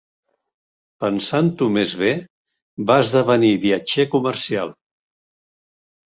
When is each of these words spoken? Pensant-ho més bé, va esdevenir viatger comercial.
Pensant-ho 1.03 1.67
més 1.75 1.93
bé, 2.05 2.13
va 2.93 2.97
esdevenir 3.07 3.53
viatger 3.67 4.09
comercial. 4.17 4.75